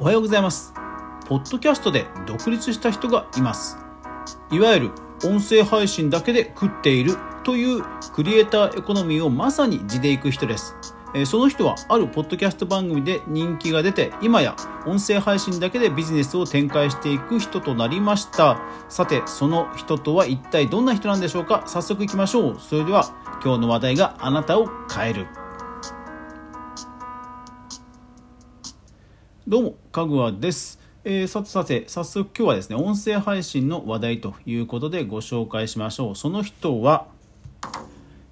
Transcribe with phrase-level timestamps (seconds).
[0.00, 0.72] おはようございます。
[1.26, 3.76] ポッドキャストで独立した人がいます。
[4.50, 4.90] いわゆる
[5.26, 7.82] 音声配信だけで食っているという
[8.14, 10.74] クリエイターエコノミーをまさに地でいく人です。
[11.26, 18.58] その人はあるポッドキャスト番組で人気が出て今や音声配信だけでビジネスを展開していく人となりました。
[18.88, 21.64] さてその人とは一体どんな人なんでしょうか？
[21.66, 22.56] 早速いきましょう。
[22.58, 25.26] それでは今日の話題があなたを変える。
[29.50, 30.78] どうも、かぐわです。
[31.02, 36.14] えー、さてさて、早速今日はですね、音声配信の話題ということでご紹介しましょう。
[36.14, 37.08] その人は、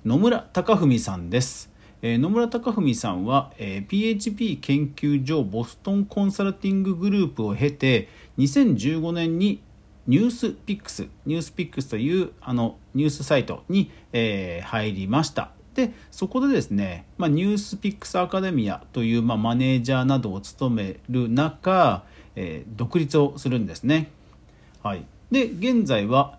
[0.04, 1.72] 野村貴文さんです。
[2.02, 8.06] えー、野村貴文さんは、えー、PHP 研究所ボストンコンサルティンググループを経て、
[8.38, 9.60] 2015年に
[10.06, 15.50] ニュースピックス、ニュースピックスというあのニュースサイトに、えー、入りました。
[15.78, 22.02] でそこでですね、まあ、ニュースピックスアカデミアという、まあ、マネージャーなどを務める中、
[22.34, 24.10] えー、独立をするんですね。
[24.82, 26.36] はい、で現在は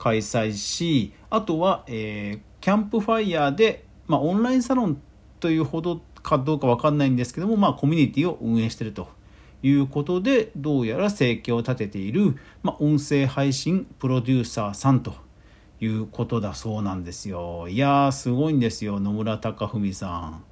[0.00, 5.00] 開催しあとは、えー、キャンプファイヤーで、まあ、オンラインサロン
[5.40, 9.08] というほどかどうか分かんないんですけども、まあ、コミュニティを運営していると
[9.62, 15.12] いうことでどうやら生計を立てている、まあ、音声配信プロデューサーさんと
[15.82, 17.68] いうことだそうなんですよ。
[17.68, 20.44] いやーすごいんですよ野村貴文さん。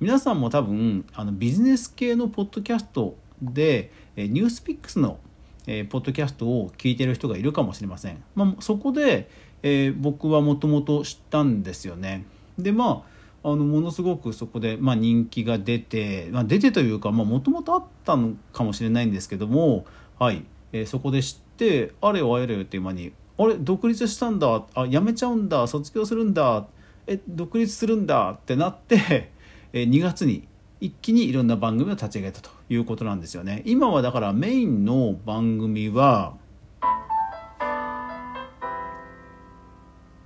[0.00, 5.18] 皆さんも多分あのビジネス系のポッドキャストでニュースピックスの
[5.66, 8.22] えー、ポッドキャストを聞いてる人がいるかもしれません。
[8.34, 9.28] まあ、そこで、
[9.62, 12.24] えー、僕はもともと知ったんですよね。
[12.58, 19.84] でまああのものすごくそこで、まあ、人気が出て、まあ、出てというかもともとあったのかもしれないんですけども、
[20.18, 26.66] はいえー、そこで知ってあれよあれよっていう間に「あれ独立したんだあ辞めちゃうんだ卒業するんだ
[27.06, 29.30] え独立するんだ」ってなって、
[29.74, 30.48] えー、2月に
[30.84, 36.34] 一気にいろんな番組を立ち上げたということなんですよね今はだからメインの番組は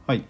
[0.09, 0.25] はい、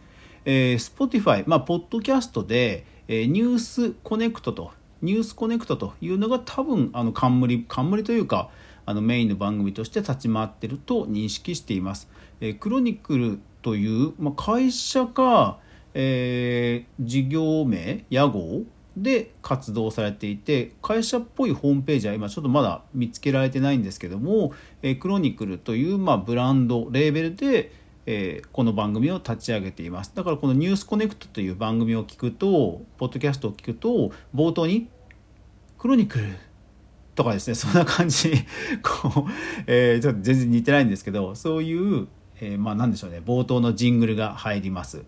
[0.44, 8.50] えー、Spotify まあポッドキャストで、えー、ニュースコネクトとニュースコネクトというのが多分あの冠冠というか
[8.84, 12.08] あのメインの番組として立ち回ってると認識しています。
[12.40, 15.58] えー、クロニクルという、まあ、会社か、
[15.94, 18.62] えー、事業名屋号
[19.02, 27.72] で活動されていて会社っぽいホームページは今ちょっとまだ見つけられてないんですけども、えクロニクルというまあブランドレーベルで、
[28.06, 30.12] えこの番組を立ち上げています。
[30.14, 34.88] だからこの「ニュースコネクト」という番組を聞くとポッドキャストを聞くと冒頭に
[35.78, 36.24] 「クロニクル」
[37.14, 38.32] とかですねそんな感じ。
[38.82, 39.30] こう、
[39.66, 42.08] えー、ちょっと全然似てないんですけどそういう、
[42.40, 45.04] えー、まあ何でしょうね冒頭のジングルが入ります。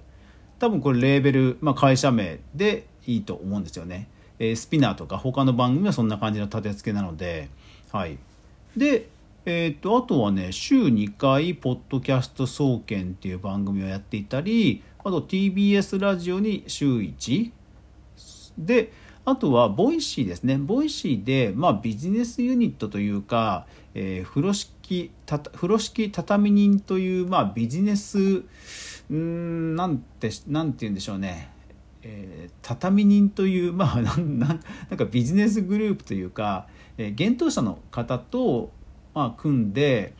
[0.61, 4.09] 多分これレーベル、まあ、会社名でいいと思うんですよね。
[4.39, 7.49] えー、スピナーとか他の番組はそんな感じの立て付けなので、
[7.93, 8.19] はい。
[8.77, 9.09] で、
[9.45, 17.51] えー、っと、あとはね、週2回、ポッドキャスト総研っていう番組をやっていたり、あと TBS ラジオに週1。
[18.59, 18.93] で、
[19.25, 20.57] あとは Voicy ですね。
[20.59, 28.19] Voicy で、まあ、ビジネスユニットというか、えー、風呂敷、た風呂敷畳人という、まあ、ビジネス
[29.11, 31.51] う、んなんて、なんて言うんでしょうね。
[32.03, 34.59] えー、畳人という、 まあ、なんなん
[34.97, 36.67] かビジネスグループというか、
[36.99, 38.71] えー、幻冬舎の方と、
[39.15, 40.15] まあ、組んで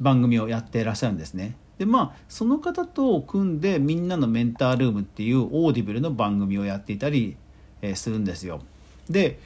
[0.00, 1.56] 番組をやってらっしゃるんですね。
[1.78, 7.36] でまあその方と組んでみんなのメンタールームっていう Audible の番組をやっていたり、
[7.82, 8.60] えー、するんですよ。
[9.08, 9.38] で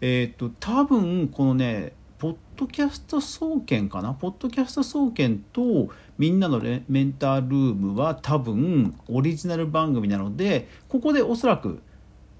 [0.00, 4.12] えっ、と多分このねポッドキャスト総研かな？
[4.12, 11.80] ポッドキャスト総研とみんなのメンタールームは多分オリジナル番組なのでここでおそらく、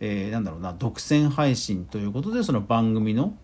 [0.00, 3.36] えー、なんだろうな独占配信ということでその番組の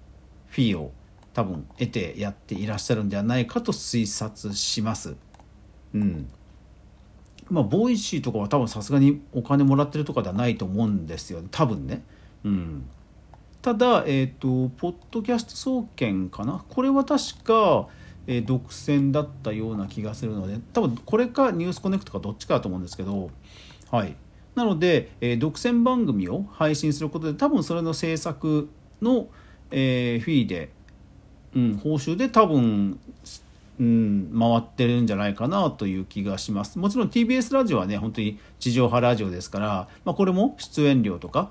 [0.48, 0.92] フィーを
[1.32, 5.14] 多分得てやっていらっしゃるんではないかと推察します。
[5.94, 6.28] うん。
[7.48, 12.02] まあボイシーとかは多分さすがにお金もらってるとかではないと思うんですよ多分ね。
[12.42, 12.88] うん。
[13.64, 16.62] ただ、えーと、ポッドキャスト総研かな？
[16.68, 17.88] これは確か、
[18.26, 23.30] えー、独占だったような気がするので多分これかニュースコネクトかどっちかだと思うんですけど
[23.90, 24.16] はい。
[24.54, 28.68] なので、えー、独占番組を配信することで多分それの制作
[29.00, 29.28] の、
[29.70, 30.68] えー、フィーで、
[31.56, 33.00] うん、報酬で多分
[33.80, 36.78] うん、回ってるんじゃないかなという気がします。
[36.78, 41.50] もちろん TBS ラジオはね本当に地上波ラジオですから、まあ、これも出演料とか、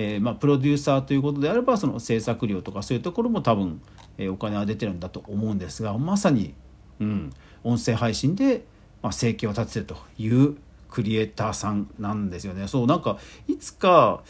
[0.00, 3.82] えー、まあ、プロデューサーということであればその制作料とかそういうところも多分、
[4.16, 6.54] えー、お金は出てるんだと思うんですがまさに、
[7.00, 7.32] うん、
[7.64, 8.64] 音声配信で、
[9.02, 10.56] まあ、生計を立ててるという
[10.88, 12.68] クリエイターさんなんですよね。
[12.68, 13.18] そうなんか
[13.48, 14.22] いつか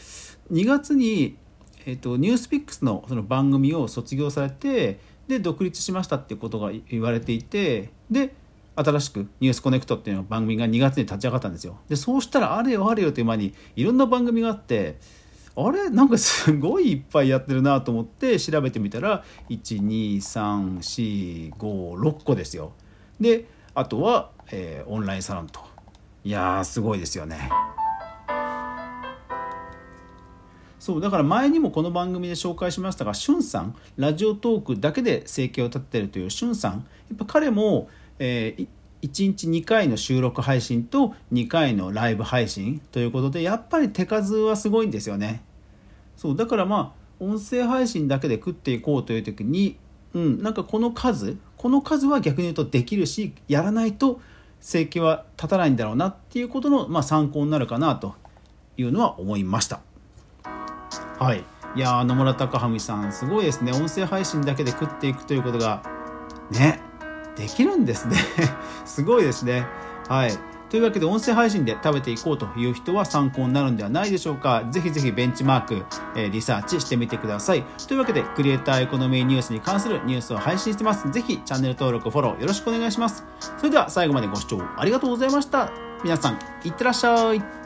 [0.51, 1.37] 2月に、
[1.85, 8.33] えーと、ニュースピックスのその番組を卒業されてで独立しましたっていうことが言われていてで
[8.75, 11.77] 新しく「ニュースコネクト」っていう番組が2月に立ち上がったんですよ。
[11.89, 14.97] でそうしたらあれよあれよという間にいろんな番組があって
[15.55, 15.89] あれ？
[15.89, 22.71] なんかすごいいっぱいやってるなと思って調べてみたら12345個ですよ。
[23.19, 25.59] であとは、えー、オンラインサロンと
[26.23, 27.49] いやすごいですよね。
[30.79, 36.79] そうだから前にもこの番組で紹介しましたがしゅんさんラジオトークだけで生計を立ててるというしゅんさんや
[37.15, 38.67] っぱ彼も、えー、
[39.01, 45.41] 1日2回の収録配信と2回のライブ配信ということでやっぱり手数はすごいんですよね。
[46.17, 49.77] そうだからまあ音声配信だけで食っていこうという時に
[50.13, 54.19] うんなんかこの数この数は逆に言うとできるしやらないと
[54.59, 58.15] 生計は立たないんだろうなっていうことの、まあ、参考になるかなと
[58.77, 59.81] いうのは思いました。
[61.17, 61.43] はい。
[61.75, 63.71] いや野村貴文さんすごいですね。
[63.71, 65.83] 音声配信だけで食っていくということが
[66.51, 66.88] ね。
[67.39, 68.17] できるんですね
[68.85, 69.65] すごいですね
[70.07, 70.37] はい
[70.69, 74.63] というわけで音声配信で食べていこうという人は参考になるんではないでしょうか。
[74.69, 75.83] ぜひぜひベンチマーク、
[76.15, 77.63] えー、リサーチしてみてください。
[77.87, 81.09] というわけで、クリエイターエコノミーニュースに関するニュースを配信してます。
[81.09, 83.25] ぜひチャンネル登録、フォローよろしくお願いします。
[83.57, 85.71] それでは最後までご視聴ありがとうございました。
[86.03, 87.58] 皆さん、いってらっしゃい。